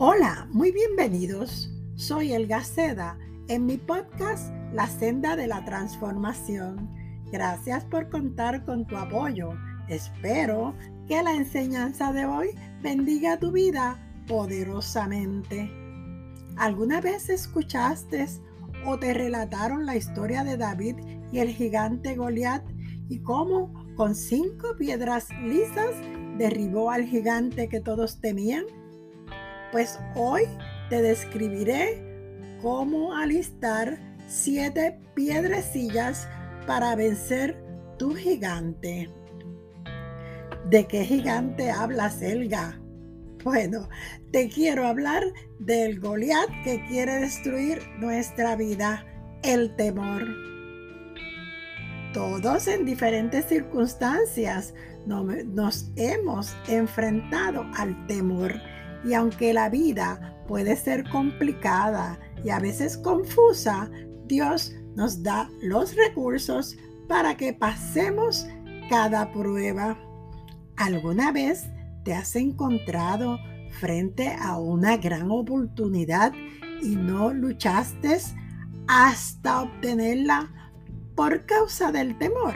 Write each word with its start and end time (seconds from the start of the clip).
Hola, 0.00 0.46
muy 0.52 0.70
bienvenidos. 0.70 1.72
Soy 1.96 2.32
El 2.32 2.46
Gaceda 2.46 3.18
en 3.48 3.66
mi 3.66 3.78
podcast 3.78 4.54
La 4.72 4.86
Senda 4.86 5.34
de 5.34 5.48
la 5.48 5.64
Transformación. 5.64 6.88
Gracias 7.32 7.84
por 7.84 8.08
contar 8.08 8.64
con 8.64 8.86
tu 8.86 8.96
apoyo. 8.96 9.54
Espero 9.88 10.76
que 11.08 11.20
la 11.20 11.34
enseñanza 11.34 12.12
de 12.12 12.26
hoy 12.26 12.50
bendiga 12.80 13.40
tu 13.40 13.50
vida 13.50 13.98
poderosamente. 14.28 15.68
¿Alguna 16.56 17.00
vez 17.00 17.28
escuchaste 17.28 18.24
o 18.86 19.00
te 19.00 19.12
relataron 19.14 19.84
la 19.84 19.96
historia 19.96 20.44
de 20.44 20.56
David 20.56 20.94
y 21.32 21.40
el 21.40 21.48
gigante 21.48 22.14
Goliat 22.14 22.62
y 23.08 23.18
cómo 23.18 23.74
con 23.96 24.14
cinco 24.14 24.76
piedras 24.78 25.26
lisas 25.42 25.90
derribó 26.38 26.92
al 26.92 27.02
gigante 27.02 27.68
que 27.68 27.80
todos 27.80 28.20
temían? 28.20 28.64
Pues 29.72 29.98
hoy 30.14 30.44
te 30.88 31.02
describiré 31.02 32.02
cómo 32.62 33.14
alistar 33.14 33.98
siete 34.26 34.98
piedrecillas 35.14 36.26
para 36.66 36.94
vencer 36.94 37.62
tu 37.98 38.14
gigante. 38.14 39.10
¿De 40.70 40.86
qué 40.86 41.04
gigante 41.04 41.70
hablas, 41.70 42.22
Elga? 42.22 42.80
Bueno, 43.44 43.88
te 44.32 44.48
quiero 44.48 44.86
hablar 44.86 45.22
del 45.58 46.00
Goliat 46.00 46.48
que 46.64 46.84
quiere 46.88 47.20
destruir 47.20 47.80
nuestra 47.98 48.56
vida, 48.56 49.04
el 49.42 49.76
temor. 49.76 50.24
Todos 52.14 52.68
en 52.68 52.86
diferentes 52.86 53.44
circunstancias 53.44 54.74
nos 55.06 55.90
hemos 55.96 56.56
enfrentado 56.68 57.66
al 57.74 58.06
temor 58.06 58.54
y 59.04 59.14
aunque 59.14 59.52
la 59.52 59.68
vida 59.68 60.36
puede 60.46 60.76
ser 60.76 61.08
complicada 61.10 62.18
y 62.44 62.50
a 62.50 62.58
veces 62.58 62.96
confusa, 62.96 63.90
Dios 64.26 64.72
nos 64.94 65.22
da 65.22 65.48
los 65.62 65.94
recursos 65.94 66.76
para 67.08 67.36
que 67.36 67.52
pasemos 67.52 68.46
cada 68.88 69.30
prueba. 69.32 69.98
¿Alguna 70.76 71.32
vez 71.32 71.66
te 72.04 72.14
has 72.14 72.34
encontrado 72.36 73.38
frente 73.80 74.34
a 74.40 74.58
una 74.58 74.96
gran 74.96 75.30
oportunidad 75.30 76.32
y 76.82 76.96
no 76.96 77.32
luchaste 77.32 78.18
hasta 78.86 79.62
obtenerla 79.62 80.50
por 81.14 81.44
causa 81.46 81.92
del 81.92 82.16
temor? 82.18 82.54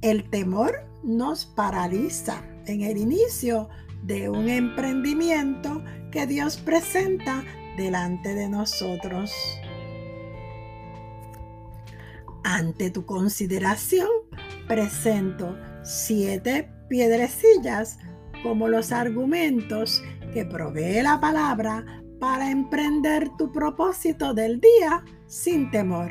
El 0.00 0.28
temor 0.30 0.86
nos 1.02 1.46
paraliza 1.46 2.42
en 2.66 2.82
el 2.82 2.98
inicio 2.98 3.68
de 4.02 4.28
un 4.28 4.48
emprendimiento 4.48 5.82
que 6.10 6.26
Dios 6.26 6.56
presenta 6.56 7.44
delante 7.76 8.34
de 8.34 8.48
nosotros. 8.48 9.32
Ante 12.44 12.90
tu 12.90 13.04
consideración, 13.04 14.08
presento 14.66 15.56
siete 15.82 16.70
piedrecillas 16.88 17.98
como 18.42 18.68
los 18.68 18.92
argumentos 18.92 20.02
que 20.32 20.44
provee 20.44 21.02
la 21.02 21.20
palabra 21.20 21.84
para 22.20 22.50
emprender 22.50 23.28
tu 23.36 23.52
propósito 23.52 24.34
del 24.34 24.60
día 24.60 25.04
sin 25.26 25.70
temor. 25.70 26.10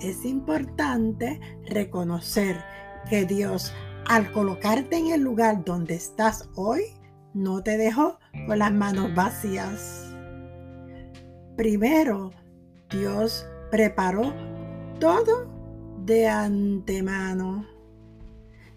Es 0.00 0.24
importante 0.24 1.40
reconocer 1.66 2.62
que 3.08 3.24
Dios 3.24 3.72
al 4.06 4.30
colocarte 4.32 4.96
en 4.96 5.12
el 5.12 5.22
lugar 5.22 5.64
donde 5.64 5.94
estás 5.94 6.48
hoy, 6.54 6.82
no 7.34 7.62
te 7.62 7.76
dejó 7.76 8.18
con 8.46 8.58
las 8.58 8.72
manos 8.72 9.14
vacías. 9.14 10.14
Primero, 11.56 12.30
Dios 12.90 13.46
preparó 13.70 14.34
todo 14.98 15.46
de 16.04 16.28
antemano. 16.28 17.66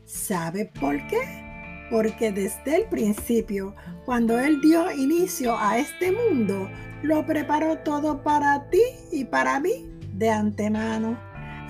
¿Sabe 0.05 0.71
por 0.79 0.95
qué? 1.07 1.87
Porque 1.89 2.31
desde 2.31 2.77
el 2.77 2.89
principio, 2.89 3.75
cuando 4.05 4.39
Él 4.39 4.61
dio 4.61 4.91
inicio 4.91 5.57
a 5.57 5.77
este 5.77 6.11
mundo, 6.11 6.69
lo 7.01 7.25
preparó 7.25 7.79
todo 7.79 8.21
para 8.23 8.69
ti 8.69 8.81
y 9.11 9.25
para 9.25 9.59
mí 9.59 9.89
de 10.13 10.29
antemano. 10.29 11.17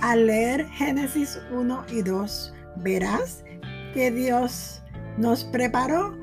Al 0.01 0.27
leer 0.27 0.67
Génesis 0.69 1.39
1 1.51 1.85
y 1.91 2.01
2, 2.01 2.53
verás 2.77 3.44
que 3.95 4.11
Dios 4.11 4.83
nos 5.17 5.45
preparó 5.45 6.13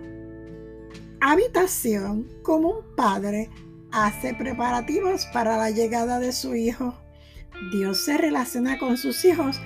habitación 1.22 2.28
como 2.43 2.69
un 2.69 2.94
padre 2.94 3.49
hace 3.93 4.34
preparativos 4.34 5.25
para 5.33 5.56
la 5.56 5.71
llegada 5.71 6.19
de 6.19 6.32
su 6.32 6.55
hijo. 6.55 6.94
Dios 7.72 8.05
se 8.05 8.19
relaciona 8.19 8.78
con 8.78 8.99
sus 8.99 9.25
hijos 9.25 9.59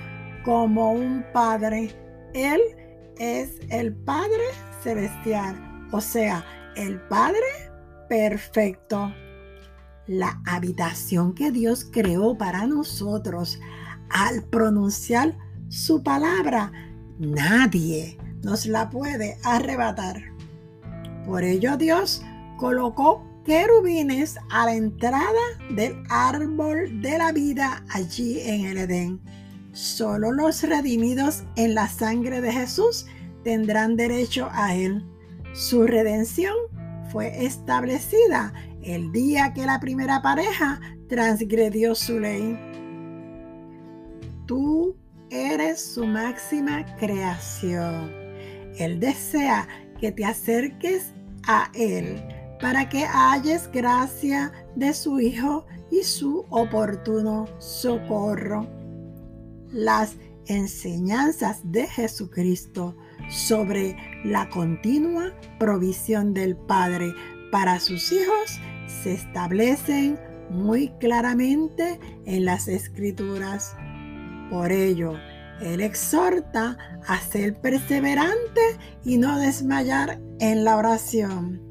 como 0.45 0.93
un 0.93 1.25
padre. 1.33 1.91
Él 2.33 2.61
es 3.17 3.59
el 3.69 3.93
Padre 3.93 4.43
celestial, 4.81 5.89
o 5.91 5.99
sea, 5.99 6.45
el 6.77 7.01
Padre 7.09 7.41
perfecto. 8.07 9.13
La 10.05 10.41
habitación 10.45 11.33
que 11.33 11.51
Dios 11.51 11.89
creó 11.91 12.37
para 12.37 12.67
nosotros 12.67 13.59
al 14.09 14.43
pronunciar 14.45 15.37
su 15.67 16.01
palabra 16.03 16.71
Nadie 17.19 18.17
nos 18.43 18.65
la 18.65 18.89
puede 18.89 19.37
arrebatar. 19.43 20.21
Por 21.25 21.43
ello 21.43 21.75
Dios 21.75 22.23
colocó 22.57 23.25
querubines 23.43 24.37
a 24.51 24.65
la 24.65 24.75
entrada 24.75 25.25
del 25.71 26.03
árbol 26.09 27.01
de 27.01 27.17
la 27.17 27.31
vida 27.31 27.83
allí 27.89 28.41
en 28.41 28.65
el 28.65 28.77
Edén. 28.77 29.21
Solo 29.71 30.31
los 30.31 30.61
redimidos 30.63 31.43
en 31.55 31.73
la 31.75 31.87
sangre 31.87 32.41
de 32.41 32.51
Jesús 32.51 33.07
tendrán 33.43 33.95
derecho 33.95 34.49
a 34.51 34.75
él. 34.75 35.03
Su 35.53 35.87
redención 35.87 36.53
fue 37.11 37.45
establecida 37.45 38.53
el 38.83 39.11
día 39.11 39.53
que 39.53 39.65
la 39.65 39.79
primera 39.79 40.21
pareja 40.21 40.79
transgredió 41.09 41.95
su 41.95 42.19
ley. 42.19 42.59
Tú 44.45 44.95
eres 45.29 45.81
su 45.81 46.05
máxima 46.05 46.85
creación. 46.97 48.11
Él 48.77 48.99
desea 48.99 49.67
que 49.99 50.11
te 50.11 50.25
acerques 50.25 51.13
a 51.47 51.71
Él 51.73 52.23
para 52.61 52.89
que 52.89 53.05
halles 53.05 53.69
gracia 53.71 54.51
de 54.75 54.93
su 54.93 55.19
Hijo 55.19 55.65
y 55.91 56.03
su 56.03 56.45
oportuno 56.49 57.47
socorro. 57.59 58.67
Las 59.71 60.15
enseñanzas 60.47 61.59
de 61.63 61.87
Jesucristo 61.87 62.95
sobre 63.29 63.95
la 64.23 64.49
continua 64.49 65.33
provisión 65.59 66.33
del 66.33 66.55
Padre 66.55 67.13
para 67.51 67.79
sus 67.79 68.11
hijos 68.11 68.59
se 69.03 69.13
establecen 69.13 70.19
muy 70.49 70.89
claramente 70.99 71.99
en 72.25 72.45
las 72.45 72.67
escrituras. 72.67 73.75
Por 74.49 74.71
ello, 74.71 75.13
Él 75.61 75.81
exhorta 75.81 76.77
a 77.07 77.19
ser 77.19 77.59
perseverante 77.59 78.61
y 79.03 79.17
no 79.17 79.37
desmayar 79.37 80.19
en 80.39 80.63
la 80.63 80.77
oración. 80.77 81.61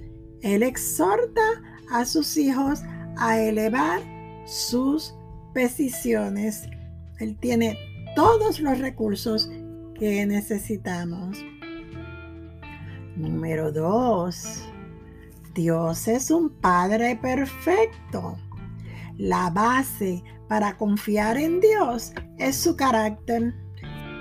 Él 0.42 0.62
exhorta 0.62 1.42
a 1.90 2.04
sus 2.04 2.36
hijos 2.36 2.82
a 3.16 3.38
elevar 3.38 4.00
sus 4.46 5.14
peticiones. 5.54 6.68
Él 7.18 7.36
tiene 7.38 7.78
todos 8.14 8.60
los 8.60 8.78
recursos 8.78 9.50
que 9.94 10.26
necesitamos. 10.26 11.38
Número 13.16 13.72
dos, 13.72 14.62
Dios 15.54 16.06
es 16.06 16.30
un 16.30 16.50
Padre 16.50 17.16
perfecto. 17.16 18.36
La 19.16 19.48
base 19.48 20.22
para 20.48 20.76
confiar 20.76 21.36
en 21.36 21.60
Dios 21.60 22.12
es 22.38 22.56
su 22.56 22.76
carácter. 22.76 23.54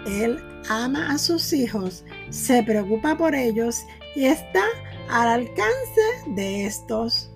Él 0.05 0.39
ama 0.69 1.11
a 1.11 1.17
sus 1.17 1.53
hijos, 1.53 2.03
se 2.29 2.63
preocupa 2.63 3.17
por 3.17 3.35
ellos 3.35 3.83
y 4.15 4.25
está 4.25 4.63
al 5.09 5.27
alcance 5.27 6.01
de 6.35 6.65
estos. 6.65 7.31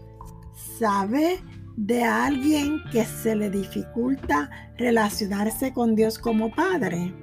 Sabe 0.78 1.40
de 1.78 2.04
alguien 2.04 2.80
que 2.92 3.06
se 3.06 3.36
le 3.36 3.50
dificulta 3.50 4.50
relacionarse 4.78 5.74
con 5.74 5.96
Dios 5.96 6.18
como 6.18 6.54
Padre. 6.54 7.14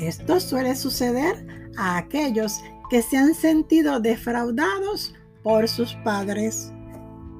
Esto 0.00 0.40
suele 0.40 0.74
suceder 0.74 1.70
a 1.76 1.98
aquellos 1.98 2.60
que 2.90 3.02
se 3.02 3.16
han 3.16 3.34
sentido 3.34 4.00
defraudados 4.00 5.14
por 5.42 5.68
sus 5.68 5.94
padres. 6.04 6.72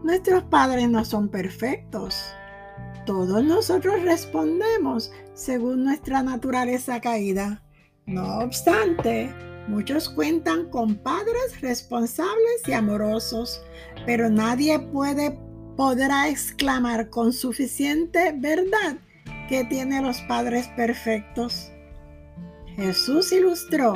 Nuestros 0.02 0.44
padres 0.44 0.88
no 0.88 1.04
son 1.04 1.28
perfectos 1.28 2.34
todos 3.04 3.42
nosotros 3.44 4.02
respondemos 4.02 5.12
según 5.34 5.84
nuestra 5.84 6.22
naturaleza 6.22 7.00
caída. 7.00 7.62
No 8.06 8.40
obstante, 8.40 9.32
Muchos 9.66 10.10
cuentan 10.10 10.68
con 10.68 10.96
padres 10.96 11.60
responsables 11.62 12.62
y 12.66 12.72
amorosos, 12.72 13.62
pero 14.04 14.28
nadie 14.28 14.78
puede 14.78 15.38
podrá 15.76 16.28
exclamar 16.28 17.08
con 17.08 17.32
suficiente 17.32 18.34
verdad 18.36 18.98
que 19.48 19.64
tiene 19.64 20.02
los 20.02 20.20
padres 20.22 20.68
perfectos. 20.76 21.70
Jesús 22.76 23.32
ilustró 23.32 23.94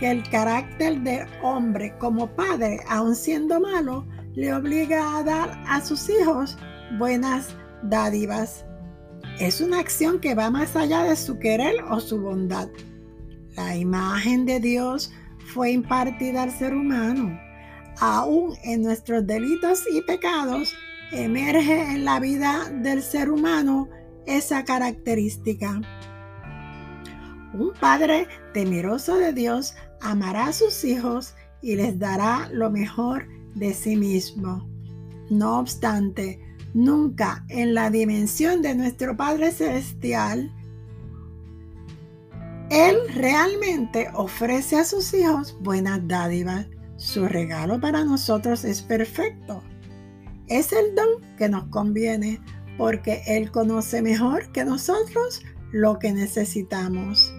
que 0.00 0.10
el 0.10 0.28
carácter 0.30 1.00
de 1.00 1.26
hombre 1.42 1.94
como 1.98 2.26
padre, 2.34 2.80
aun 2.88 3.14
siendo 3.14 3.60
malo, 3.60 4.06
le 4.34 4.54
obliga 4.54 5.18
a 5.18 5.22
dar 5.22 5.62
a 5.68 5.84
sus 5.84 6.08
hijos 6.08 6.56
buenas 6.98 7.54
dádivas. 7.84 8.64
Es 9.38 9.60
una 9.60 9.78
acción 9.78 10.20
que 10.20 10.34
va 10.34 10.50
más 10.50 10.76
allá 10.76 11.04
de 11.04 11.16
su 11.16 11.38
querer 11.38 11.82
o 11.90 12.00
su 12.00 12.20
bondad. 12.20 12.68
La 13.56 13.76
imagen 13.76 14.46
de 14.46 14.60
Dios 14.60 15.12
fue 15.52 15.70
impartida 15.70 16.42
al 16.42 16.50
ser 16.50 16.74
humano. 16.74 17.38
Aún 18.00 18.54
en 18.64 18.82
nuestros 18.82 19.26
delitos 19.26 19.84
y 19.92 20.02
pecados 20.02 20.74
emerge 21.12 21.92
en 21.92 22.04
la 22.04 22.18
vida 22.18 22.68
del 22.82 23.02
ser 23.02 23.30
humano 23.30 23.88
esa 24.26 24.64
característica. 24.64 25.80
Un 27.52 27.72
padre 27.80 28.26
temeroso 28.52 29.16
de 29.16 29.32
Dios 29.32 29.74
amará 30.00 30.48
a 30.48 30.52
sus 30.52 30.84
hijos 30.84 31.34
y 31.62 31.76
les 31.76 31.98
dará 31.98 32.48
lo 32.52 32.70
mejor 32.70 33.28
de 33.54 33.72
sí 33.72 33.96
mismo. 33.96 34.68
No 35.30 35.60
obstante, 35.60 36.43
nunca 36.74 37.44
en 37.48 37.72
la 37.72 37.88
dimensión 37.88 38.60
de 38.60 38.74
nuestro 38.74 39.16
Padre 39.16 39.52
Celestial, 39.52 40.52
Él 42.70 42.96
realmente 43.14 44.10
ofrece 44.14 44.76
a 44.76 44.84
sus 44.84 45.14
hijos 45.14 45.56
buenas 45.60 46.06
dádivas. 46.06 46.66
Su 46.96 47.26
regalo 47.26 47.80
para 47.80 48.04
nosotros 48.04 48.64
es 48.64 48.82
perfecto. 48.82 49.62
Es 50.48 50.72
el 50.72 50.94
don 50.94 51.36
que 51.38 51.48
nos 51.48 51.64
conviene 51.68 52.40
porque 52.76 53.22
Él 53.26 53.50
conoce 53.50 54.02
mejor 54.02 54.50
que 54.52 54.64
nosotros 54.64 55.42
lo 55.72 55.98
que 55.98 56.12
necesitamos. 56.12 57.32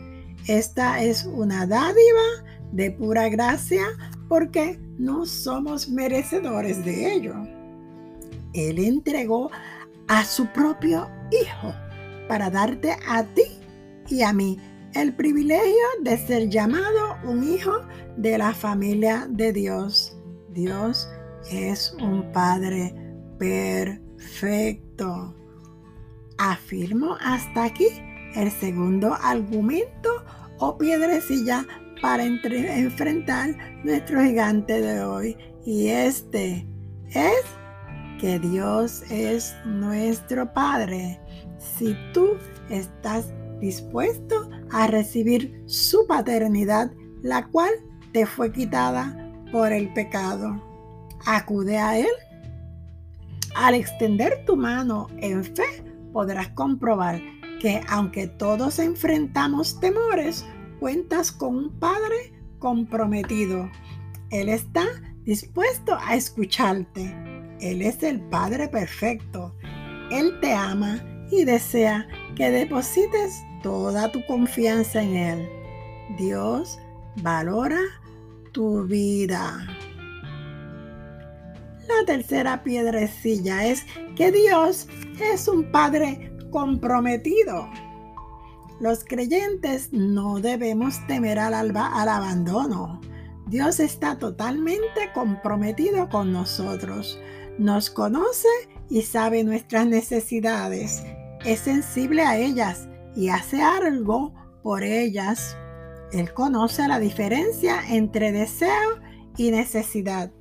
Esta 0.47 1.01
es 1.01 1.25
una 1.25 1.65
dádiva 1.65 2.45
de 2.71 2.91
pura 2.91 3.29
gracia 3.29 3.83
porque 4.27 4.79
no 4.97 5.25
somos 5.25 5.89
merecedores 5.89 6.83
de 6.83 7.13
ello. 7.13 7.54
Él 8.55 8.79
entregó 8.79 9.51
a 10.07 10.23
su 10.23 10.47
propio 10.47 11.09
Hijo 11.31 11.73
para 12.27 12.49
darte 12.49 12.95
a 13.07 13.23
ti 13.23 13.43
y 14.07 14.21
a 14.21 14.31
mí 14.31 14.57
el 14.93 15.13
privilegio 15.15 15.83
de 16.01 16.17
ser 16.17 16.49
llamado 16.49 17.17
un 17.23 17.43
hijo 17.43 17.81
de 18.15 18.37
la 18.37 18.53
familia 18.53 19.27
de 19.29 19.51
Dios. 19.51 20.15
Dios 20.49 21.09
es 21.51 21.95
un 22.01 22.31
Padre 22.31 22.95
perfecto. 23.37 25.35
Afirmo 26.37 27.17
hasta 27.19 27.65
aquí 27.65 27.87
el 28.35 28.51
segundo 28.51 29.13
argumento 29.21 30.23
o 30.59 30.77
piedrecilla 30.77 31.65
para 32.01 32.23
enfrentar 32.23 33.55
nuestro 33.83 34.21
gigante 34.21 34.79
de 34.79 35.03
hoy. 35.03 35.35
Y 35.65 35.87
este 35.87 36.65
es 37.09 37.43
que 38.19 38.39
Dios 38.39 39.03
es 39.09 39.55
nuestro 39.65 40.51
Padre. 40.53 41.19
Si 41.57 41.95
tú 42.13 42.37
estás 42.69 43.33
dispuesto 43.59 44.49
a 44.71 44.87
recibir 44.87 45.63
su 45.65 46.05
paternidad, 46.07 46.91
la 47.21 47.47
cual 47.47 47.71
te 48.11 48.25
fue 48.25 48.51
quitada 48.51 49.17
por 49.51 49.71
el 49.71 49.91
pecado, 49.93 50.61
acude 51.25 51.77
a 51.77 51.97
Él. 51.97 52.07
Al 53.55 53.75
extender 53.75 54.43
tu 54.45 54.55
mano 54.55 55.07
en 55.17 55.43
fe, 55.43 55.83
podrás 56.11 56.49
comprobar 56.49 57.21
que 57.59 57.81
aunque 57.89 58.27
todos 58.27 58.79
enfrentamos 58.79 59.79
temores, 59.79 60.45
cuentas 60.79 61.31
con 61.31 61.55
un 61.55 61.79
Padre 61.79 62.33
comprometido. 62.59 63.69
Él 64.29 64.49
está 64.49 64.85
dispuesto 65.23 65.97
a 65.99 66.15
escucharte. 66.15 67.34
Él 67.61 67.81
es 67.81 68.03
el 68.03 68.21
Padre 68.21 68.67
perfecto. 68.67 69.55
Él 70.11 70.39
te 70.41 70.53
ama 70.53 71.03
y 71.31 71.43
desea 71.45 72.07
que 72.35 72.51
deposites 72.51 73.43
toda 73.63 74.11
tu 74.11 74.25
confianza 74.25 75.01
en 75.01 75.15
Él. 75.15 75.49
Dios 76.17 76.77
valora 77.21 77.79
tu 78.51 78.83
vida. 78.85 79.65
La 81.87 82.05
tercera 82.05 82.63
piedrecilla 82.63 83.65
es 83.65 83.85
que 84.15 84.31
Dios 84.31 84.87
es 85.19 85.47
un 85.47 85.71
Padre 85.71 86.31
comprometido. 86.51 87.69
Los 88.79 89.03
creyentes 89.03 89.93
no 89.93 90.39
debemos 90.39 90.95
temer 91.07 91.39
al, 91.39 91.53
al 91.53 92.09
abandono. 92.09 93.01
Dios 93.47 93.79
está 93.79 94.17
totalmente 94.17 95.11
comprometido 95.13 96.09
con 96.09 96.33
nosotros. 96.33 97.19
Nos 97.57 97.89
conoce 97.89 98.49
y 98.89 99.01
sabe 99.03 99.43
nuestras 99.43 99.87
necesidades. 99.87 101.03
Es 101.45 101.59
sensible 101.59 102.23
a 102.23 102.37
ellas 102.37 102.87
y 103.15 103.29
hace 103.29 103.61
algo 103.61 104.33
por 104.61 104.83
ellas. 104.83 105.55
Él 106.11 106.33
conoce 106.33 106.87
la 106.87 106.99
diferencia 106.99 107.79
entre 107.89 108.31
deseo 108.31 108.99
y 109.37 109.51
necesidad. 109.51 110.31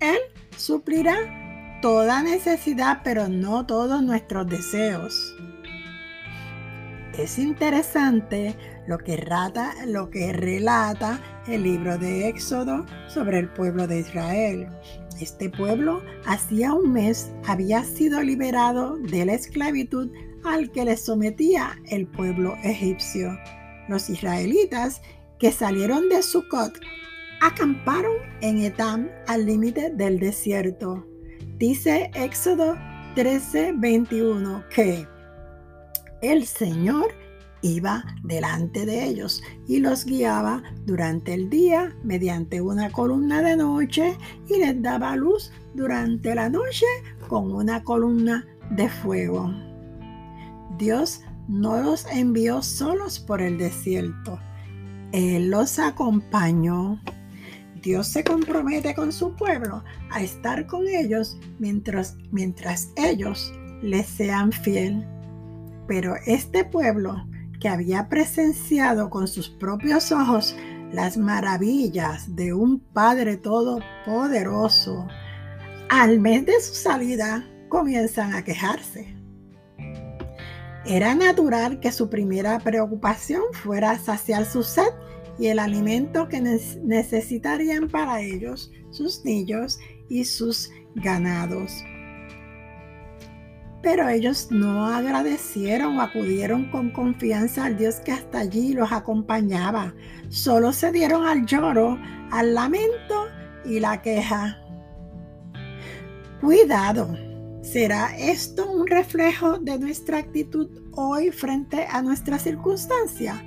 Él 0.00 0.18
suplirá 0.56 1.78
toda 1.80 2.22
necesidad, 2.22 3.00
pero 3.02 3.28
no 3.28 3.66
todos 3.66 4.02
nuestros 4.02 4.46
deseos. 4.46 5.34
Es 7.18 7.38
interesante 7.38 8.56
lo 8.86 8.98
que, 8.98 9.16
rata, 9.16 9.74
lo 9.86 10.10
que 10.10 10.32
relata 10.32 11.20
el 11.46 11.62
libro 11.62 11.98
de 11.98 12.28
Éxodo 12.28 12.86
sobre 13.06 13.38
el 13.38 13.48
pueblo 13.50 13.86
de 13.86 14.00
Israel. 14.00 14.68
Este 15.20 15.50
pueblo 15.50 16.02
hacía 16.26 16.72
un 16.72 16.92
mes 16.92 17.30
había 17.46 17.84
sido 17.84 18.22
liberado 18.22 18.96
de 18.96 19.24
la 19.24 19.34
esclavitud 19.34 20.10
al 20.44 20.70
que 20.70 20.84
le 20.84 20.96
sometía 20.96 21.80
el 21.88 22.06
pueblo 22.06 22.56
egipcio. 22.62 23.38
Los 23.88 24.10
israelitas 24.10 25.02
que 25.38 25.52
salieron 25.52 26.08
de 26.08 26.22
Sucot 26.22 26.78
acamparon 27.40 28.16
en 28.40 28.58
Etam 28.58 29.08
al 29.26 29.46
límite 29.46 29.90
del 29.90 30.18
desierto. 30.18 31.06
Dice 31.58 32.10
Éxodo 32.14 32.76
13:21 33.16 34.64
que 34.68 35.06
el 36.22 36.46
Señor 36.46 37.12
iba 37.62 38.04
delante 38.24 38.84
de 38.84 39.04
ellos 39.04 39.42
y 39.66 39.78
los 39.78 40.04
guiaba 40.04 40.62
durante 40.84 41.32
el 41.34 41.48
día 41.48 41.96
mediante 42.02 42.60
una 42.60 42.90
columna 42.90 43.40
de 43.40 43.56
noche 43.56 44.16
y 44.48 44.58
les 44.58 44.82
daba 44.82 45.16
luz 45.16 45.52
durante 45.74 46.34
la 46.34 46.48
noche 46.48 46.86
con 47.28 47.52
una 47.52 47.82
columna 47.82 48.46
de 48.70 48.88
fuego. 48.88 49.52
Dios 50.78 51.22
no 51.48 51.80
los 51.82 52.06
envió 52.06 52.62
solos 52.62 53.18
por 53.18 53.40
el 53.40 53.58
desierto. 53.58 54.38
Él 55.12 55.50
los 55.50 55.78
acompañó. 55.78 57.00
Dios 57.82 58.08
se 58.08 58.22
compromete 58.22 58.94
con 58.94 59.12
su 59.12 59.34
pueblo 59.34 59.82
a 60.10 60.22
estar 60.22 60.66
con 60.66 60.86
ellos 60.86 61.36
mientras, 61.58 62.16
mientras 62.30 62.90
ellos 62.96 63.52
les 63.82 64.06
sean 64.06 64.52
fiel. 64.52 65.04
Pero 65.88 66.14
este 66.26 66.64
pueblo 66.64 67.26
que 67.62 67.68
había 67.68 68.08
presenciado 68.08 69.08
con 69.08 69.28
sus 69.28 69.48
propios 69.48 70.10
ojos 70.10 70.56
las 70.92 71.16
maravillas 71.16 72.34
de 72.34 72.52
un 72.52 72.80
Padre 72.80 73.36
Todopoderoso, 73.36 75.06
al 75.88 76.18
mes 76.18 76.44
de 76.44 76.60
su 76.60 76.74
salida 76.74 77.48
comienzan 77.68 78.34
a 78.34 78.42
quejarse. 78.42 79.14
Era 80.84 81.14
natural 81.14 81.78
que 81.78 81.92
su 81.92 82.10
primera 82.10 82.58
preocupación 82.58 83.42
fuera 83.52 83.96
saciar 83.96 84.44
su 84.44 84.64
sed 84.64 84.90
y 85.38 85.46
el 85.46 85.60
alimento 85.60 86.28
que 86.28 86.40
necesitarían 86.40 87.88
para 87.88 88.22
ellos, 88.22 88.72
sus 88.90 89.24
niños 89.24 89.78
y 90.08 90.24
sus 90.24 90.68
ganados. 90.96 91.84
Pero 93.82 94.08
ellos 94.08 94.48
no 94.50 94.86
agradecieron 94.86 95.98
o 95.98 96.02
acudieron 96.02 96.70
con 96.70 96.90
confianza 96.90 97.64
al 97.64 97.76
Dios 97.76 97.96
que 97.96 98.12
hasta 98.12 98.38
allí 98.38 98.74
los 98.74 98.92
acompañaba. 98.92 99.92
Solo 100.28 100.72
se 100.72 100.92
dieron 100.92 101.26
al 101.26 101.44
lloro, 101.46 101.98
al 102.30 102.54
lamento 102.54 103.26
y 103.64 103.80
la 103.80 104.00
queja. 104.00 104.58
Cuidado, 106.40 107.16
¿será 107.62 108.16
esto 108.16 108.70
un 108.70 108.86
reflejo 108.86 109.58
de 109.58 109.78
nuestra 109.78 110.18
actitud 110.18 110.68
hoy 110.92 111.30
frente 111.30 111.86
a 111.90 112.02
nuestra 112.02 112.38
circunstancia? 112.38 113.44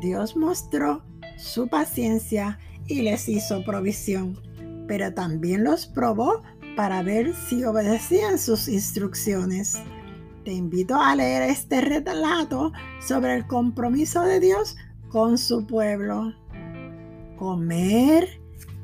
Dios 0.00 0.36
mostró 0.36 1.04
su 1.36 1.68
paciencia 1.68 2.58
y 2.86 3.02
les 3.02 3.28
hizo 3.28 3.64
provisión, 3.64 4.40
pero 4.88 5.14
también 5.14 5.64
los 5.64 5.86
probó 5.86 6.42
para 6.76 7.02
ver 7.02 7.34
si 7.34 7.64
obedecían 7.64 8.38
sus 8.38 8.68
instrucciones. 8.68 9.80
Te 10.44 10.52
invito 10.52 10.96
a 10.96 11.14
leer 11.14 11.42
este 11.42 11.80
relato 11.80 12.72
sobre 13.00 13.36
el 13.36 13.46
compromiso 13.46 14.22
de 14.22 14.40
Dios 14.40 14.76
con 15.08 15.38
su 15.38 15.66
pueblo. 15.66 16.32
Comer, 17.36 18.40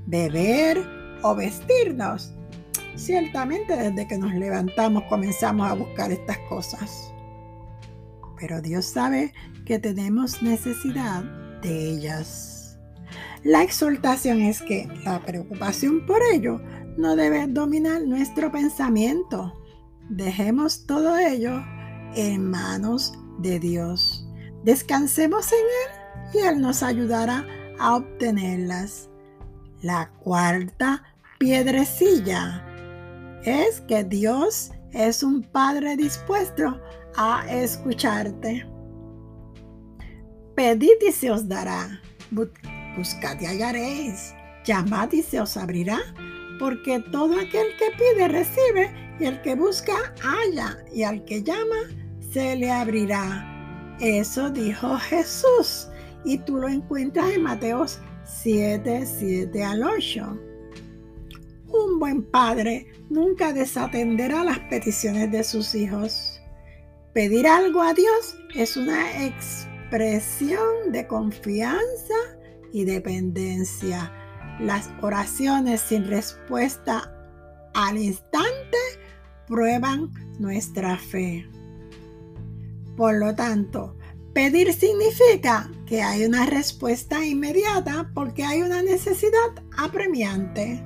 beber 0.06 0.84
o 1.22 1.34
vestirnos. 1.34 2.34
Ciertamente 2.94 3.76
desde 3.76 4.08
que 4.08 4.18
nos 4.18 4.34
levantamos 4.34 5.04
comenzamos 5.04 5.70
a 5.70 5.74
buscar 5.74 6.12
estas 6.12 6.38
cosas. 6.48 7.12
Pero 8.38 8.60
Dios 8.60 8.84
sabe 8.86 9.32
que 9.64 9.78
tenemos 9.78 10.42
necesidad 10.42 11.22
de 11.62 11.90
ellas. 11.90 12.58
La 13.44 13.62
exhortación 13.62 14.42
es 14.42 14.62
que 14.62 14.88
la 15.04 15.20
preocupación 15.20 16.04
por 16.06 16.18
ello 16.32 16.60
no 16.98 17.14
debe 17.14 17.46
dominar 17.46 18.02
nuestro 18.02 18.50
pensamiento. 18.50 19.54
Dejemos 20.08 20.84
todo 20.84 21.16
ello 21.16 21.62
en 22.16 22.50
manos 22.50 23.14
de 23.38 23.60
Dios. 23.60 24.26
Descansemos 24.64 25.52
en 25.52 25.58
Él 25.58 26.34
y 26.34 26.38
Él 26.44 26.60
nos 26.60 26.82
ayudará 26.82 27.46
a 27.78 27.94
obtenerlas. 27.94 29.08
La 29.80 30.10
cuarta 30.18 31.04
piedrecilla 31.38 32.64
es 33.44 33.80
que 33.82 34.02
Dios 34.02 34.72
es 34.90 35.22
un 35.22 35.44
Padre 35.44 35.96
dispuesto 35.96 36.80
a 37.16 37.44
escucharte. 37.48 38.68
Pedid 40.56 41.00
y 41.08 41.12
se 41.12 41.30
os 41.30 41.46
dará. 41.46 42.00
Buscad 42.32 43.40
y 43.40 43.46
hallaréis. 43.46 44.34
Llamad 44.64 45.12
y 45.12 45.22
se 45.22 45.40
os 45.40 45.56
abrirá. 45.56 46.00
Porque 46.58 47.00
todo 47.12 47.34
aquel 47.34 47.66
que 47.78 47.90
pide 47.96 48.28
recibe, 48.28 48.90
y 49.20 49.26
el 49.26 49.40
que 49.42 49.54
busca 49.54 49.94
halla, 50.22 50.78
y 50.92 51.02
al 51.02 51.24
que 51.24 51.42
llama 51.42 51.76
se 52.32 52.56
le 52.56 52.70
abrirá. 52.70 53.96
Eso 54.00 54.50
dijo 54.50 54.96
Jesús. 54.98 55.88
Y 56.24 56.38
tú 56.38 56.56
lo 56.56 56.68
encuentras 56.68 57.30
en 57.30 57.42
Mateos 57.42 58.00
7, 58.24 59.06
7 59.06 59.64
al 59.64 59.82
8. 59.82 60.38
Un 61.68 61.98
buen 61.98 62.22
padre 62.22 62.86
nunca 63.10 63.52
desatenderá 63.52 64.44
las 64.44 64.58
peticiones 64.70 65.30
de 65.30 65.44
sus 65.44 65.74
hijos. 65.74 66.40
Pedir 67.12 67.46
algo 67.46 67.82
a 67.82 67.94
Dios 67.94 68.38
es 68.54 68.76
una 68.76 69.24
expresión 69.24 70.92
de 70.92 71.06
confianza 71.06 72.14
y 72.72 72.84
dependencia. 72.84 74.12
Las 74.60 74.90
oraciones 75.02 75.80
sin 75.80 76.06
respuesta 76.08 77.12
al 77.74 77.96
instante 77.96 78.78
prueban 79.46 80.10
nuestra 80.38 80.98
fe. 80.98 81.48
Por 82.96 83.14
lo 83.14 83.34
tanto, 83.36 83.96
pedir 84.34 84.72
significa 84.72 85.70
que 85.86 86.02
hay 86.02 86.24
una 86.24 86.44
respuesta 86.46 87.24
inmediata 87.24 88.10
porque 88.14 88.44
hay 88.44 88.62
una 88.62 88.82
necesidad 88.82 89.50
apremiante. 89.76 90.84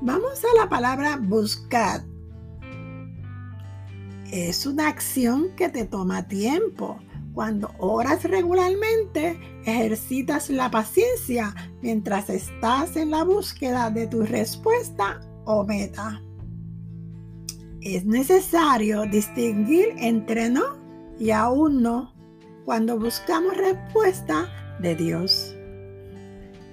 Vamos 0.00 0.44
a 0.44 0.62
la 0.62 0.68
palabra 0.68 1.18
buscar. 1.20 2.04
Es 4.30 4.66
una 4.66 4.88
acción 4.88 5.50
que 5.56 5.68
te 5.68 5.84
toma 5.84 6.28
tiempo 6.28 7.00
cuando 7.34 7.72
oras 7.78 8.22
regularmente, 8.22 9.38
ejercitas 9.64 10.50
la 10.50 10.70
paciencia 10.70 11.52
mientras 11.82 12.30
estás 12.30 12.96
en 12.96 13.10
la 13.10 13.24
búsqueda 13.24 13.90
de 13.90 14.06
tu 14.06 14.22
respuesta 14.22 15.20
o 15.44 15.64
meta. 15.64 16.22
Es 17.80 18.06
necesario 18.06 19.02
distinguir 19.02 19.88
entre 19.98 20.48
no 20.48 20.78
y 21.18 21.32
aún 21.32 21.82
no 21.82 22.14
cuando 22.64 22.98
buscamos 22.98 23.56
respuesta 23.56 24.48
de 24.78 24.94
Dios. 24.94 25.54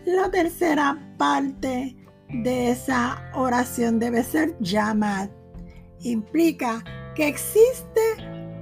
La 0.06 0.30
tercera 0.30 1.16
parte 1.18 1.98
de 2.30 2.72
esa 2.72 3.30
oración 3.34 4.00
debe 4.00 4.24
ser 4.24 4.56
llamad. 4.60 5.30
Implica 6.00 6.84
que 7.16 7.28
existe 7.28 8.02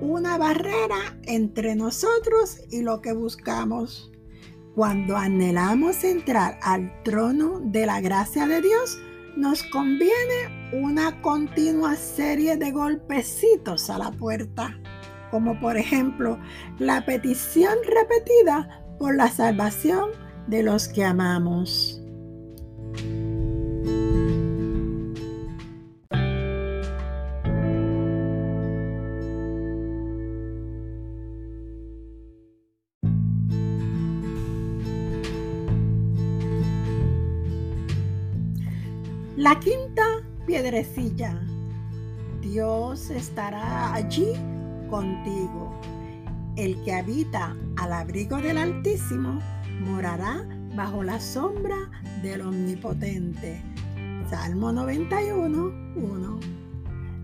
una 0.02 0.38
barrera 0.38 1.18
entre 1.24 1.76
nosotros 1.76 2.62
y 2.70 2.82
lo 2.82 3.02
que 3.02 3.14
buscamos. 3.14 4.12
Cuando 4.76 5.18
anhelamos 5.18 6.04
entrar 6.04 6.60
al 6.62 7.04
trono 7.04 7.60
de 7.60 7.86
la 7.86 8.00
gracia 8.00 8.48
de 8.48 8.62
Dios, 8.62 8.98
nos 9.36 9.64
conviene 9.64 10.72
una 10.74 11.22
continua 11.22 11.96
serie 11.96 12.58
de 12.58 12.72
golpecitos 12.72 13.90
a 13.90 13.98
la 13.98 14.12
puerta, 14.12 14.80
como 15.32 15.60
por 15.60 15.78
ejemplo 15.78 16.40
la 16.78 17.06
petición 17.06 17.78
repetida 17.86 18.84
por 18.98 19.16
la 19.16 19.30
salvación 19.30 20.12
de 20.48 20.64
los 20.64 20.88
que 20.88 21.04
amamos. 21.04 21.99
La 39.50 39.60
quinta 39.60 40.06
piedrecilla. 40.46 41.42
Dios 42.40 43.10
estará 43.10 43.96
allí 43.96 44.34
contigo. 44.92 45.74
El 46.56 46.80
que 46.84 46.94
habita 46.94 47.58
al 47.78 47.94
abrigo 47.94 48.38
del 48.38 48.60
Altísimo 48.60 49.40
morará 49.80 50.48
bajo 50.76 51.02
la 51.02 51.20
sombra 51.20 51.90
del 52.22 52.42
Omnipotente. 52.42 53.60
Salmo 54.30 54.72
91, 54.72 55.74
1. 55.96 56.40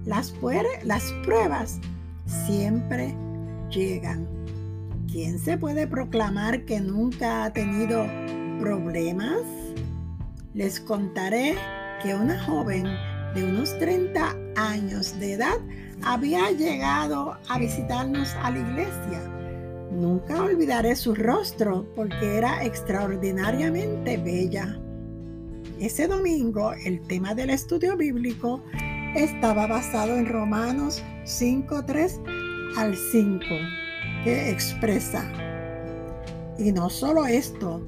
Las, 0.05 0.33
las 0.83 1.11
pruebas 1.23 1.79
siempre 2.25 3.15
llegan. 3.69 4.27
¿Quién 5.11 5.37
se 5.37 5.59
puede 5.59 5.85
proclamar 5.85 6.65
que 6.65 6.79
nunca 6.79 7.43
ha 7.45 7.53
tenido 7.53 8.03
problemas? 8.59 9.43
Les 10.55 10.79
contaré 10.79 11.55
que 12.05 12.13
una 12.13 12.39
joven 12.43 12.83
de 13.33 13.43
unos 13.43 13.75
30 13.79 14.35
años 14.57 15.19
de 15.19 15.33
edad 15.33 15.57
había 16.03 16.51
llegado 16.51 17.35
a 17.49 17.57
visitarnos 17.57 18.31
a 18.43 18.51
la 18.51 18.59
iglesia. 18.59 19.21
Nunca 19.91 20.43
olvidaré 20.43 20.95
su 20.95 21.15
rostro 21.15 21.87
porque 21.95 22.37
era 22.37 22.63
extraordinariamente 22.63 24.17
bella. 24.17 24.79
Ese 25.79 26.07
domingo 26.07 26.73
el 26.73 27.01
tema 27.07 27.33
del 27.33 27.49
estudio 27.49 27.97
bíblico 27.97 28.61
estaba 29.15 29.65
basado 29.65 30.15
en 30.15 30.27
Romanos 30.27 31.01
5.3 31.23 32.77
al 32.77 32.95
5, 32.95 33.45
que 34.23 34.51
expresa, 34.51 35.27
y 36.59 36.71
no 36.71 36.89
solo 36.89 37.25
esto, 37.25 37.85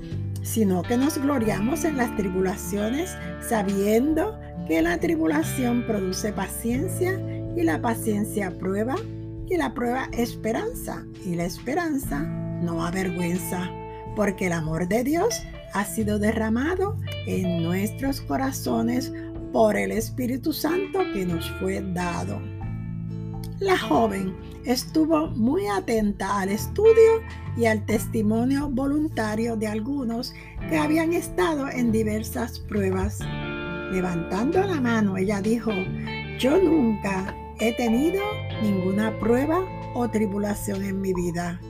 sino 0.47 0.81
que 0.81 0.97
nos 0.97 1.17
gloriamos 1.17 1.83
en 1.83 1.97
las 1.97 2.15
tribulaciones, 2.15 3.15
sabiendo 3.41 4.39
que 4.67 4.81
la 4.81 4.97
tribulación 4.97 5.85
produce 5.85 6.31
paciencia 6.31 7.19
y 7.55 7.63
la 7.63 7.81
paciencia 7.81 8.51
prueba 8.57 8.95
y 9.49 9.57
la 9.57 9.73
prueba 9.73 10.09
esperanza 10.13 11.05
y 11.25 11.35
la 11.35 11.45
esperanza 11.45 12.21
no 12.61 12.85
avergüenza, 12.85 13.69
porque 14.15 14.47
el 14.47 14.53
amor 14.53 14.87
de 14.87 15.03
Dios 15.03 15.43
ha 15.73 15.83
sido 15.83 16.17
derramado 16.17 16.97
en 17.25 17.63
nuestros 17.63 18.21
corazones 18.21 19.11
por 19.51 19.75
el 19.75 19.91
Espíritu 19.91 20.53
Santo 20.53 20.99
que 21.13 21.25
nos 21.25 21.49
fue 21.59 21.81
dado. 21.93 22.39
La 23.59 23.77
joven 23.77 24.35
estuvo 24.67 25.29
muy 25.29 25.65
atenta 25.67 26.41
al 26.41 26.49
estudio 26.49 27.21
y 27.55 27.65
al 27.65 27.85
testimonio 27.85 28.69
voluntario 28.69 29.55
de 29.55 29.67
algunos 29.67 30.33
que 30.69 30.77
habían 30.77 31.13
estado 31.13 31.69
en 31.69 31.93
diversas 31.93 32.59
pruebas. 32.59 33.19
Levantando 33.91 34.61
la 34.61 34.81
mano, 34.81 35.15
ella 35.15 35.41
dijo, 35.41 35.71
yo 36.37 36.61
nunca 36.61 37.33
he 37.59 37.73
tenido 37.77 38.21
ninguna 38.61 39.17
prueba 39.19 39.61
o 39.95 40.09
tribulación 40.09 40.83
en 40.83 40.99
mi 40.99 41.13
vida. 41.13 41.61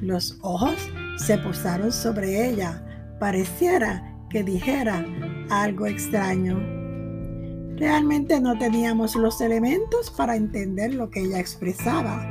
Los 0.00 0.38
ojos 0.40 0.90
se 1.18 1.36
posaron 1.36 1.92
sobre 1.92 2.48
ella, 2.48 3.16
pareciera 3.20 4.16
que 4.30 4.42
dijera 4.42 5.04
algo 5.50 5.86
extraño. 5.86 6.77
Realmente 7.78 8.40
no 8.40 8.58
teníamos 8.58 9.14
los 9.14 9.40
elementos 9.40 10.10
para 10.10 10.34
entender 10.34 10.94
lo 10.94 11.10
que 11.10 11.20
ella 11.20 11.38
expresaba. 11.38 12.26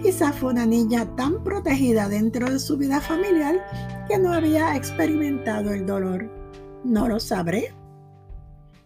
Quizá 0.00 0.32
fue 0.32 0.52
una 0.52 0.64
niña 0.64 1.16
tan 1.16 1.42
protegida 1.42 2.08
dentro 2.08 2.48
de 2.48 2.58
su 2.60 2.76
vida 2.76 3.00
familiar 3.00 3.64
que 4.08 4.18
no 4.18 4.32
había 4.32 4.76
experimentado 4.76 5.72
el 5.72 5.86
dolor. 5.86 6.30
No 6.84 7.08
lo 7.08 7.18
sabré, 7.18 7.74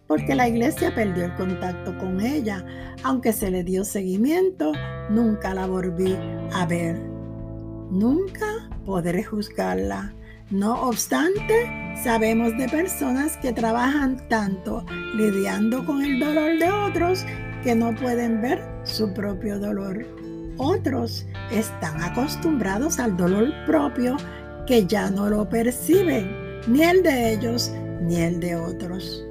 porque 0.07 0.33
la 0.33 0.47
iglesia 0.47 0.93
perdió 0.95 1.25
el 1.25 1.35
contacto 1.35 1.95
con 1.99 2.19
ella. 2.19 2.65
Aunque 3.03 3.31
se 3.31 3.51
le 3.51 3.63
dio 3.63 3.83
seguimiento, 3.83 4.71
nunca 5.11 5.53
la 5.53 5.67
volví 5.67 6.17
a 6.51 6.65
ver. 6.65 6.99
Nunca 7.91 8.69
podré 8.85 9.23
juzgarla. 9.23 10.13
No 10.49 10.81
obstante, 10.81 11.69
sabemos 12.01 12.57
de 12.57 12.69
personas 12.69 13.35
que 13.35 13.51
trabajan 13.51 14.15
tanto 14.29 14.85
lidiando 15.13 15.85
con 15.85 16.01
el 16.01 16.21
dolor 16.21 16.57
de 16.57 16.71
otros 16.71 17.25
que 17.63 17.75
no 17.75 17.93
pueden 17.93 18.41
ver 18.41 18.63
su 18.85 19.13
propio 19.13 19.59
dolor. 19.59 20.05
Otros 20.55 21.25
están 21.51 22.01
acostumbrados 22.01 22.97
al 22.97 23.17
dolor 23.17 23.51
propio 23.65 24.15
que 24.65 24.85
ya 24.85 25.09
no 25.09 25.29
lo 25.29 25.49
perciben, 25.49 26.61
ni 26.65 26.81
el 26.81 27.03
de 27.03 27.33
ellos 27.33 27.73
ni 28.03 28.15
el 28.15 28.39
de 28.39 28.55
otros. 28.55 29.25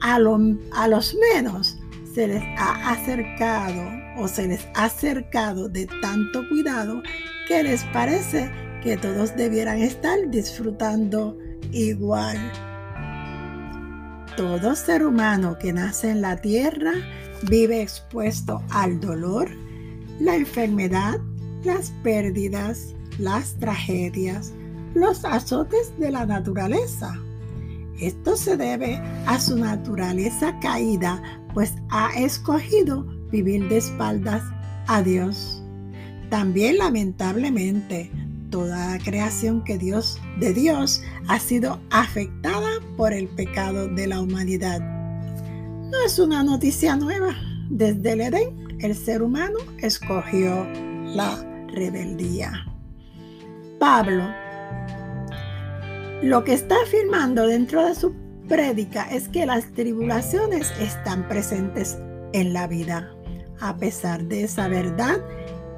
A, 0.00 0.20
los 0.20 1.16
menos 1.34 1.76
se 2.14 2.28
les 2.28 2.42
ha 2.56 2.92
acercado 2.92 3.82
o 4.16 4.28
se 4.28 4.46
les 4.46 4.64
ha 4.76 4.84
acercado 4.84 5.68
de 5.68 5.86
tanto 6.00 6.48
cuidado 6.48 7.02
que 7.48 7.64
les 7.64 7.82
parece 7.86 8.48
que 8.82 8.96
todos 8.96 9.36
debieran 9.36 9.78
estar 9.78 10.30
disfrutando 10.30 11.36
igual. 11.72 12.38
Todo 14.36 14.74
ser 14.74 15.04
humano 15.04 15.58
que 15.58 15.72
nace 15.72 16.10
en 16.10 16.22
la 16.22 16.36
tierra 16.36 16.92
vive 17.48 17.82
expuesto 17.82 18.62
al 18.70 19.00
dolor, 19.00 19.50
la 20.18 20.36
enfermedad, 20.36 21.18
las 21.64 21.90
pérdidas, 22.02 22.94
las 23.18 23.54
tragedias, 23.58 24.52
los 24.94 25.24
azotes 25.24 25.92
de 25.98 26.10
la 26.10 26.26
naturaleza. 26.26 27.18
Esto 27.98 28.36
se 28.36 28.56
debe 28.56 29.00
a 29.26 29.38
su 29.38 29.56
naturaleza 29.56 30.58
caída, 30.60 31.22
pues 31.52 31.74
ha 31.90 32.10
escogido 32.18 33.04
vivir 33.30 33.68
de 33.68 33.76
espaldas 33.76 34.42
a 34.86 35.02
Dios. 35.02 35.62
También 36.30 36.78
lamentablemente 36.78 38.10
toda 38.50 38.98
creación 38.98 39.64
que 39.64 39.78
Dios 39.78 40.20
de 40.38 40.52
Dios 40.52 41.02
ha 41.28 41.38
sido 41.38 41.80
afectada 41.90 42.68
por 42.96 43.12
el 43.12 43.28
pecado 43.28 43.88
de 43.88 44.06
la 44.06 44.20
humanidad. 44.20 44.80
No 44.80 46.02
es 46.04 46.18
una 46.18 46.42
noticia 46.42 46.96
nueva. 46.96 47.34
Desde 47.70 48.12
el 48.12 48.20
Edén, 48.20 48.78
el 48.80 48.94
ser 48.96 49.22
humano 49.22 49.58
escogió 49.78 50.66
la 51.14 51.36
rebeldía. 51.72 52.66
Pablo, 53.78 54.24
lo 56.22 56.44
que 56.44 56.52
está 56.52 56.74
afirmando 56.82 57.46
dentro 57.46 57.86
de 57.86 57.94
su 57.94 58.14
prédica 58.48 59.04
es 59.10 59.28
que 59.28 59.46
las 59.46 59.72
tribulaciones 59.72 60.72
están 60.80 61.26
presentes 61.28 61.96
en 62.32 62.52
la 62.52 62.66
vida. 62.66 63.10
A 63.60 63.76
pesar 63.76 64.24
de 64.24 64.44
esa 64.44 64.68
verdad, 64.68 65.20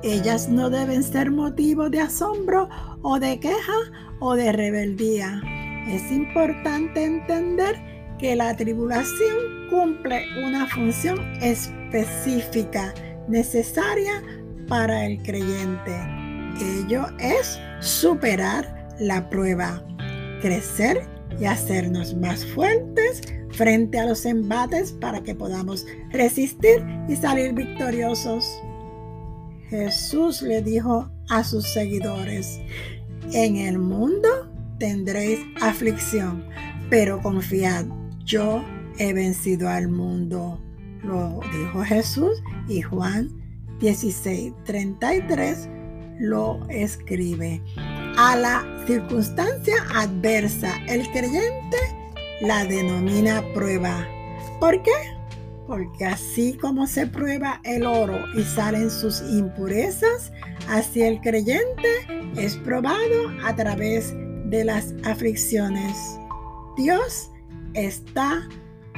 ellas 0.02 0.48
no 0.48 0.70
deben 0.70 1.02
ser 1.02 1.30
motivo 1.30 1.88
de 1.88 2.00
asombro 2.00 2.68
o 3.02 3.18
de 3.18 3.38
queja 3.38 3.78
o 4.20 4.34
de 4.34 4.52
rebeldía. 4.52 5.40
Es 5.88 6.10
importante 6.10 7.04
entender 7.04 7.76
que 8.18 8.36
la 8.36 8.56
tribulación 8.56 9.68
cumple 9.70 10.24
una 10.44 10.66
función 10.68 11.18
específica 11.42 12.94
necesaria 13.28 14.22
para 14.68 15.06
el 15.06 15.22
creyente. 15.22 15.92
Ello 16.60 17.06
es 17.18 17.58
superar 17.80 18.94
la 19.00 19.28
prueba, 19.28 19.82
crecer 20.40 21.02
y 21.40 21.46
hacernos 21.46 22.14
más 22.14 22.44
fuertes 22.44 23.22
frente 23.50 23.98
a 23.98 24.06
los 24.06 24.24
embates 24.24 24.92
para 24.92 25.22
que 25.22 25.34
podamos 25.34 25.86
resistir 26.10 26.84
y 27.08 27.16
salir 27.16 27.52
victoriosos. 27.54 28.44
Jesús 29.72 30.42
le 30.42 30.60
dijo 30.60 31.08
a 31.30 31.42
sus 31.42 31.66
seguidores, 31.66 32.60
en 33.32 33.56
el 33.56 33.78
mundo 33.78 34.28
tendréis 34.78 35.40
aflicción, 35.62 36.44
pero 36.90 37.22
confiad, 37.22 37.86
yo 38.22 38.62
he 38.98 39.14
vencido 39.14 39.70
al 39.70 39.88
mundo. 39.88 40.60
Lo 41.02 41.40
dijo 41.50 41.82
Jesús 41.84 42.42
y 42.68 42.82
Juan 42.82 43.30
16, 43.80 44.52
33 44.64 45.70
lo 46.18 46.60
escribe. 46.68 47.62
A 48.18 48.36
la 48.36 48.84
circunstancia 48.86 49.76
adversa, 49.94 50.76
el 50.86 51.10
creyente 51.12 51.78
la 52.42 52.66
denomina 52.66 53.42
prueba. 53.54 54.06
¿Por 54.60 54.82
qué? 54.82 54.90
Porque 55.72 56.04
así 56.04 56.52
como 56.52 56.86
se 56.86 57.06
prueba 57.06 57.58
el 57.64 57.86
oro 57.86 58.18
y 58.34 58.42
salen 58.42 58.90
sus 58.90 59.22
impurezas, 59.22 60.30
así 60.68 61.00
el 61.00 61.18
creyente 61.22 61.88
es 62.36 62.56
probado 62.56 63.30
a 63.42 63.56
través 63.56 64.12
de 64.50 64.66
las 64.66 64.92
aflicciones. 65.06 65.96
Dios 66.76 67.30
está 67.72 68.46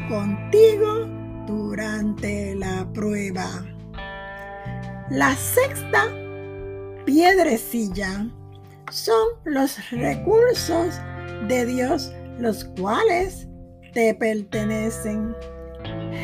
contigo 0.09 1.07
durante 1.47 2.57
la 2.57 2.93
prueba. 2.93 3.49
La 5.11 5.37
sexta 5.37 6.09
piedrecilla 7.07 8.29
son 8.91 9.29
los 9.45 9.79
recursos 9.93 10.97
de 11.47 11.67
Dios, 11.67 12.13
los 12.41 12.65
cuales 12.65 13.47
te 13.93 14.13
pertenecen. 14.13 15.37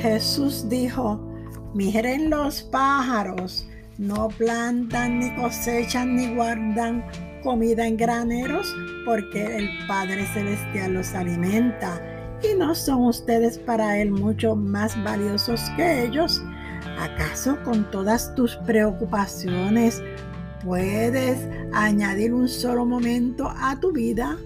Jesús 0.01 0.67
dijo, 0.69 1.21
miren 1.75 2.31
los 2.31 2.63
pájaros, 2.63 3.67
no 3.99 4.29
plantan 4.29 5.19
ni 5.19 5.35
cosechan 5.37 6.17
ni 6.17 6.35
guardan 6.35 7.05
comida 7.43 7.87
en 7.87 7.99
graneros, 7.99 8.75
porque 9.05 9.59
el 9.59 9.69
Padre 9.87 10.27
Celestial 10.33 10.95
los 10.95 11.15
alimenta. 11.15 12.01
¿Y 12.43 12.57
no 12.57 12.75
son 12.75 13.05
ustedes 13.05 13.59
para 13.59 13.99
Él 13.99 14.11
mucho 14.11 14.57
más 14.57 15.03
valiosos 15.05 15.61
que 15.77 16.05
ellos? 16.05 16.43
¿Acaso 16.99 17.59
con 17.63 17.91
todas 17.91 18.35
tus 18.35 18.57
preocupaciones 18.67 20.03
puedes 20.65 21.47
añadir 21.75 22.33
un 22.33 22.49
solo 22.49 22.87
momento 22.87 23.53
a 23.55 23.79
tu 23.79 23.93
vida? 23.93 24.39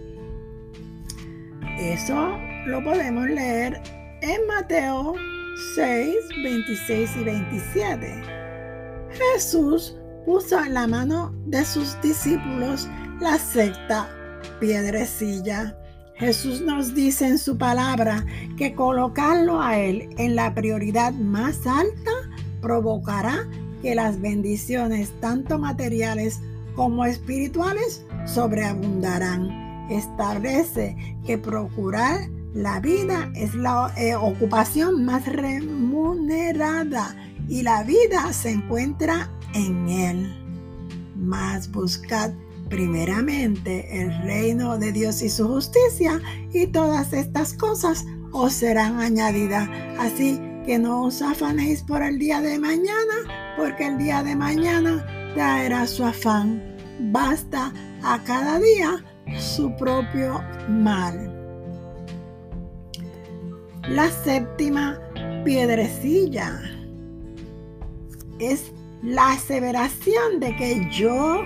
Eso 1.78 2.36
lo 2.66 2.82
podemos 2.82 3.28
leer 3.28 3.80
en 4.20 4.46
Mateo 4.48 5.14
6, 5.56 6.16
26 6.42 7.10
y 7.16 7.24
27. 7.24 8.22
Jesús 9.10 9.96
puso 10.26 10.58
en 10.58 10.74
la 10.74 10.88
mano 10.88 11.32
de 11.46 11.64
sus 11.64 12.00
discípulos 12.00 12.88
la 13.20 13.38
secta 13.38 14.08
piedrecilla. 14.58 15.78
Jesús 16.16 16.60
nos 16.60 16.94
dice 16.94 17.28
en 17.28 17.38
su 17.38 17.56
palabra 17.56 18.24
que 18.56 18.74
colocarlo 18.74 19.60
a 19.60 19.78
Él 19.78 20.08
en 20.18 20.34
la 20.34 20.54
prioridad 20.54 21.12
más 21.12 21.66
alta 21.66 22.10
provocará 22.60 23.48
que 23.82 23.94
las 23.94 24.20
bendiciones, 24.20 25.12
tanto 25.20 25.58
materiales 25.58 26.40
como 26.74 27.04
espirituales, 27.04 28.04
sobreabundarán. 28.26 29.88
Establece 29.90 30.96
que 31.26 31.36
procurar 31.38 32.20
la 32.54 32.78
vida 32.78 33.30
es 33.34 33.54
la 33.56 33.92
eh, 33.96 34.14
ocupación 34.14 35.04
más 35.04 35.26
remunerada 35.26 37.16
y 37.48 37.62
la 37.62 37.82
vida 37.82 38.32
se 38.32 38.50
encuentra 38.50 39.28
en 39.54 39.88
él. 39.88 40.32
Mas 41.16 41.70
buscad 41.70 42.30
primeramente 42.70 44.00
el 44.00 44.16
reino 44.22 44.78
de 44.78 44.92
Dios 44.92 45.20
y 45.22 45.28
su 45.28 45.48
justicia 45.48 46.20
y 46.52 46.68
todas 46.68 47.12
estas 47.12 47.54
cosas 47.54 48.06
os 48.32 48.52
serán 48.52 49.00
añadidas. 49.00 49.68
Así 49.98 50.40
que 50.64 50.78
no 50.78 51.06
os 51.06 51.22
afanéis 51.22 51.82
por 51.82 52.02
el 52.02 52.20
día 52.20 52.40
de 52.40 52.58
mañana, 52.58 53.54
porque 53.56 53.88
el 53.88 53.98
día 53.98 54.22
de 54.22 54.36
mañana 54.36 55.04
traerá 55.34 55.88
su 55.88 56.04
afán. 56.04 56.62
Basta 57.12 57.72
a 58.04 58.22
cada 58.22 58.60
día 58.60 59.04
su 59.40 59.74
propio 59.76 60.40
mal. 60.68 61.33
La 63.88 64.10
séptima 64.10 64.98
piedrecilla 65.44 66.58
es 68.38 68.72
la 69.02 69.32
aseveración 69.32 70.40
de 70.40 70.56
que 70.56 70.88
yo, 70.90 71.42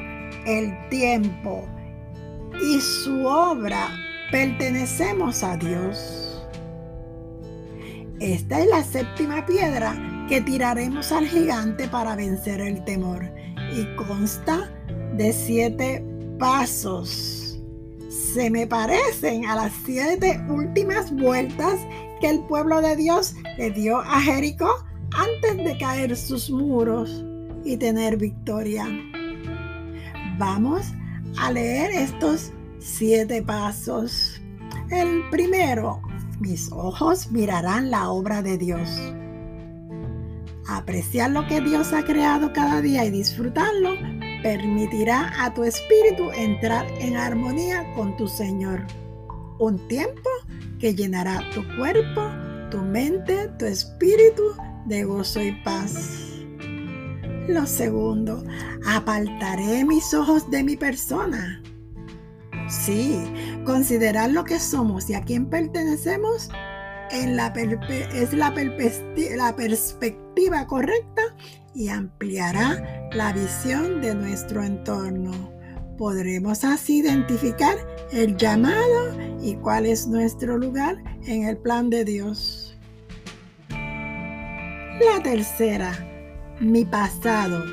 el 0.47 0.73
tiempo 0.89 1.67
y 2.63 2.81
su 2.81 3.27
obra 3.27 3.89
pertenecemos 4.31 5.43
a 5.43 5.57
Dios. 5.57 6.47
Esta 8.21 8.61
es 8.61 8.69
la 8.69 8.85
séptima 8.85 9.45
piedra 9.45 9.97
que 10.29 10.41
tiraremos 10.41 11.11
al 11.11 11.27
gigante 11.27 11.89
para 11.89 12.15
vencer 12.15 12.61
el 12.61 12.85
temor. 12.85 13.29
y 13.73 13.85
consta 13.97 14.71
de 15.15 15.33
siete 15.33 16.03
pasos. 16.39 17.61
Se 18.09 18.49
me 18.49 18.67
parecen 18.67 19.45
a 19.45 19.57
las 19.57 19.73
siete 19.85 20.41
últimas 20.49 21.15
vueltas 21.15 21.79
que 22.21 22.31
el 22.31 22.41
pueblo 22.45 22.81
de 22.81 22.97
Dios 22.97 23.35
le 23.57 23.71
dio 23.71 23.99
a 23.99 24.21
Jericó 24.21 24.85
antes 25.13 25.57
de 25.57 25.79
caer 25.79 26.17
sus 26.17 26.51
muros 26.51 27.25
y 27.65 27.77
tener 27.77 28.17
victoria. 28.17 28.87
Vamos 30.39 30.87
a 31.39 31.53
leer 31.53 31.91
estos 31.91 32.53
siete 32.79 33.43
pasos. 33.43 34.41
El 34.91 35.29
primero, 35.31 36.01
mis 36.41 36.71
ojos 36.73 37.31
mirarán 37.31 37.91
la 37.91 38.11
obra 38.11 38.43
de 38.43 38.59
Dios. 38.59 38.89
Apreciar 40.69 41.31
lo 41.31 41.47
que 41.47 41.61
Dios 41.61 41.93
ha 41.93 42.05
creado 42.05 42.53
cada 42.53 42.81
día 42.81 43.05
y 43.05 43.11
disfrutarlo 43.11 43.91
permitirá 44.43 45.33
a 45.45 45.53
tu 45.53 45.65
espíritu 45.65 46.31
entrar 46.31 46.87
en 47.01 47.17
armonía 47.17 47.93
con 47.95 48.17
tu 48.17 48.29
Señor. 48.29 48.87
Un 49.59 49.79
tiempo 49.89 50.31
que 50.79 50.95
llenará 50.95 51.43
tu 51.55 51.63
cuerpo, 51.77 52.23
tu 52.71 52.79
mente, 52.79 53.49
tu 53.59 53.67
espíritu 53.67 54.43
de 54.87 55.05
gozo 55.05 55.43
y 55.43 55.53
paz. 55.63 56.29
Lo 57.49 57.67
segundo, 57.67 58.45
apartaré 58.87 59.85
mis 59.85 60.13
ojos 60.15 60.51
de 60.51 60.63
mi 60.63 60.77
persona. 60.77 61.63
Sí, 62.69 63.19
considerar 63.65 64.31
lo 64.31 64.45
que 64.45 64.59
somos 64.59 65.09
y 65.09 65.15
a 65.15 65.23
quién 65.23 65.47
pertenecemos 65.47 66.51
en 67.11 67.39
es 68.13 68.35
la 68.35 68.53
perspectiva 69.57 70.67
correcta 70.67 71.23
y 71.75 71.89
ampliará 71.89 73.09
la 73.13 73.33
visión 73.33 74.03
de 74.03 74.15
nuestro 74.15 74.63
entorno. 74.63 75.33
Podremos 75.97 76.65
así 76.65 76.99
identificar 76.99 77.77
el 78.13 78.37
llamado 78.37 79.17
y 79.43 79.57
cuál 79.57 79.87
es 79.87 80.07
nuestro 80.07 80.59
lugar 80.59 80.97
en 81.27 81.45
el 81.45 81.57
plan 81.59 81.91
de 81.91 82.05
Dios. 82.05 82.77
La 83.71 85.23
tercera, 85.23 85.93
mi 86.61 86.85
pasado, 86.85 87.65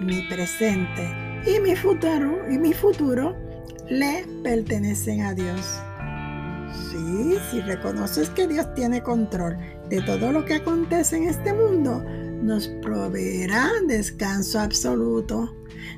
mi 0.00 0.22
presente 0.28 1.08
y 1.46 1.60
mi 1.60 1.74
futuro, 1.76 2.42
y 2.50 2.58
mi 2.58 2.72
futuro 2.72 3.34
le 3.88 4.26
pertenecen 4.42 5.22
a 5.22 5.34
Dios. 5.34 5.80
Sí, 6.90 7.36
si 7.50 7.60
reconoces 7.60 8.28
que 8.30 8.46
Dios 8.46 8.72
tiene 8.74 9.02
control 9.02 9.56
de 9.88 10.02
todo 10.02 10.32
lo 10.32 10.44
que 10.44 10.54
acontece 10.54 11.16
en 11.16 11.28
este 11.28 11.52
mundo, 11.54 12.04
nos 12.42 12.68
proveerá 12.82 13.70
descanso 13.86 14.60
absoluto. 14.60 15.54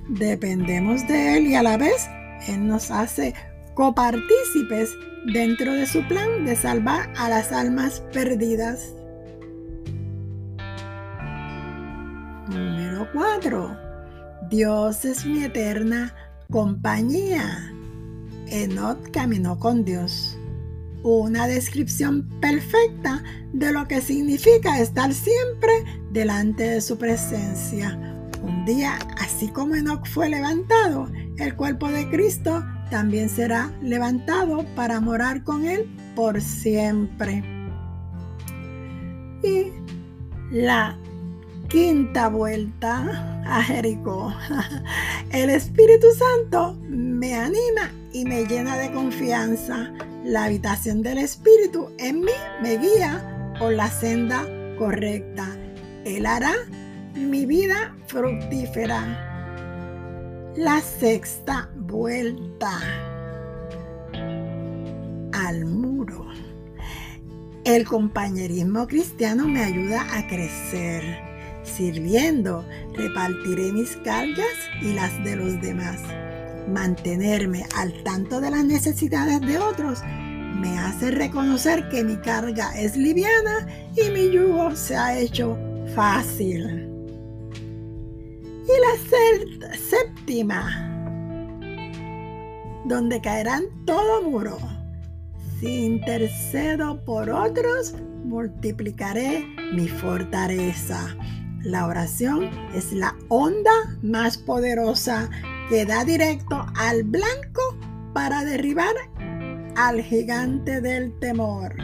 Dependemos 0.08 1.06
de 1.08 1.36
Él 1.36 1.46
y 1.48 1.54
a 1.56 1.62
la 1.62 1.76
vez 1.76 2.08
Él 2.46 2.66
nos 2.66 2.90
hace 2.90 3.34
copartícipes 3.80 4.94
dentro 5.32 5.72
de 5.72 5.86
su 5.86 6.06
plan 6.06 6.44
de 6.44 6.54
salvar 6.54 7.10
a 7.16 7.30
las 7.30 7.50
almas 7.50 8.02
perdidas. 8.12 8.92
Número 12.50 13.08
4. 13.14 13.78
Dios 14.50 15.06
es 15.06 15.24
mi 15.24 15.44
eterna 15.44 16.14
compañía. 16.50 17.72
Enoch 18.48 18.98
caminó 19.12 19.58
con 19.58 19.82
Dios. 19.82 20.38
Una 21.02 21.46
descripción 21.46 22.28
perfecta 22.38 23.24
de 23.54 23.72
lo 23.72 23.88
que 23.88 24.02
significa 24.02 24.78
estar 24.78 25.14
siempre 25.14 25.72
delante 26.12 26.64
de 26.64 26.82
su 26.82 26.98
presencia. 26.98 27.98
Un 28.42 28.66
día, 28.66 28.98
así 29.16 29.48
como 29.48 29.74
Enoch 29.74 30.06
fue 30.06 30.28
levantado, 30.28 31.10
el 31.38 31.56
cuerpo 31.56 31.88
de 31.88 32.10
Cristo 32.10 32.62
también 32.90 33.28
será 33.28 33.70
levantado 33.80 34.64
para 34.74 35.00
morar 35.00 35.42
con 35.44 35.64
Él 35.64 35.88
por 36.14 36.40
siempre. 36.40 37.42
Y 39.42 39.72
la 40.50 40.98
quinta 41.68 42.28
vuelta 42.28 43.42
a 43.46 43.62
Jericó. 43.62 44.34
El 45.30 45.50
Espíritu 45.50 46.08
Santo 46.12 46.76
me 46.88 47.34
anima 47.34 47.90
y 48.12 48.24
me 48.24 48.44
llena 48.44 48.76
de 48.76 48.92
confianza. 48.92 49.92
La 50.24 50.44
habitación 50.44 51.02
del 51.02 51.18
Espíritu 51.18 51.88
en 51.98 52.20
mí 52.20 52.32
me 52.62 52.76
guía 52.76 53.54
por 53.58 53.72
la 53.72 53.88
senda 53.88 54.44
correcta. 54.78 55.46
Él 56.04 56.26
hará 56.26 56.52
mi 57.14 57.46
vida 57.46 57.94
fructífera. 58.06 59.29
La 60.56 60.80
sexta 60.80 61.70
vuelta 61.76 62.80
al 65.32 65.64
muro. 65.64 66.26
El 67.64 67.86
compañerismo 67.86 68.86
cristiano 68.86 69.46
me 69.46 69.62
ayuda 69.62 70.06
a 70.16 70.26
crecer 70.26 71.30
Sirviendo, 71.62 72.64
repartiré 72.94 73.72
mis 73.72 73.96
cargas 73.98 74.46
y 74.82 74.92
las 74.92 75.12
de 75.24 75.36
los 75.36 75.60
demás. 75.60 75.98
Mantenerme 76.68 77.64
al 77.76 78.02
tanto 78.02 78.40
de 78.40 78.50
las 78.50 78.64
necesidades 78.64 79.40
de 79.40 79.58
otros 79.58 80.00
me 80.56 80.78
hace 80.78 81.10
reconocer 81.10 81.88
que 81.88 82.04
mi 82.04 82.16
carga 82.16 82.72
es 82.78 82.96
liviana 82.96 83.66
y 83.96 84.10
mi 84.10 84.30
yugo 84.30 84.74
se 84.74 84.96
ha 84.96 85.18
hecho 85.18 85.56
fácil. 85.94 86.89
Y 88.70 89.58
la 89.58 89.74
séptima, 89.74 90.62
donde 92.84 93.20
caerán 93.20 93.64
todo 93.84 94.22
muro. 94.22 94.58
Si 95.58 95.86
intercedo 95.86 97.04
por 97.04 97.30
otros, 97.30 97.94
multiplicaré 98.24 99.44
mi 99.72 99.88
fortaleza. 99.88 101.16
La 101.62 101.86
oración 101.86 102.48
es 102.72 102.92
la 102.92 103.16
onda 103.28 103.72
más 104.02 104.38
poderosa 104.38 105.28
que 105.68 105.84
da 105.84 106.04
directo 106.04 106.64
al 106.76 107.02
blanco 107.02 107.76
para 108.14 108.44
derribar 108.44 108.94
al 109.76 110.00
gigante 110.00 110.80
del 110.80 111.18
temor. 111.18 111.74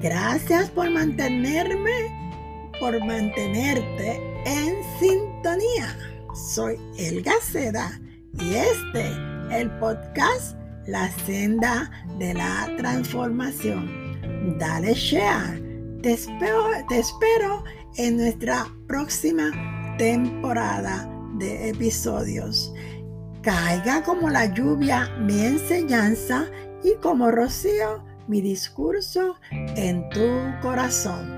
Gracias 0.00 0.70
por 0.70 0.88
mantenerme, 0.90 2.70
por 2.78 3.04
mantenerte 3.04 4.35
en 4.46 4.76
sintonía. 5.00 5.98
Soy 6.34 6.78
Elga 6.98 7.34
Seda 7.42 8.00
y 8.38 8.54
este, 8.54 9.10
el 9.50 9.70
podcast 9.78 10.56
La 10.86 11.10
Senda 11.26 11.90
de 12.18 12.32
la 12.32 12.70
Transformación. 12.78 14.56
Dale 14.58 14.94
share. 14.94 15.60
Te 16.00 16.12
espero, 16.12 16.68
te 16.88 17.00
espero 17.00 17.64
en 17.96 18.18
nuestra 18.18 18.66
próxima 18.86 19.50
temporada 19.98 21.10
de 21.38 21.70
episodios. 21.70 22.72
Caiga 23.42 24.04
como 24.04 24.30
la 24.30 24.46
lluvia 24.54 25.08
mi 25.18 25.40
enseñanza 25.40 26.46
y 26.84 26.94
como 27.02 27.32
rocío 27.32 28.04
mi 28.28 28.40
discurso 28.40 29.36
en 29.50 30.08
tu 30.10 30.28
corazón. 30.62 31.35